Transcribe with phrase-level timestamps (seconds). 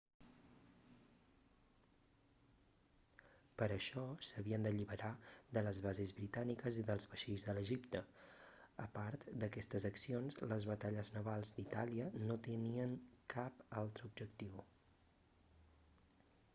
[3.59, 5.11] per a això s'havien d'alliberar
[5.57, 8.01] de les bases britàniques i dels vaixells a l'egipte
[8.85, 12.97] a part d'aquestes accions les batalles navals d'itàlia no tenien
[13.37, 14.67] cap altre objectiu